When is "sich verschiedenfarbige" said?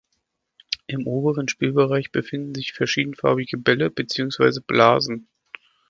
2.55-3.59